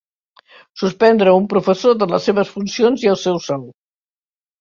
[0.83, 3.69] Suspendre un professor de les seves funcions i el seu sou.